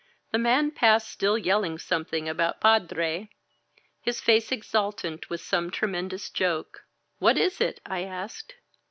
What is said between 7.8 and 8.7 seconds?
I asked.